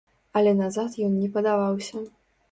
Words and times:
Але 0.39 0.53
назад 0.61 0.95
ён 1.07 1.13
не 1.23 1.29
падаваўся. 1.35 2.01